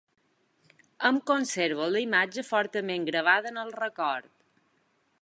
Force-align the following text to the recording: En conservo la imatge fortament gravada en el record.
En 1.09 1.19
conservo 1.33 1.91
la 1.97 2.03
imatge 2.05 2.47
fortament 2.49 3.09
gravada 3.13 3.55
en 3.55 3.63
el 3.67 3.75
record. 3.85 4.35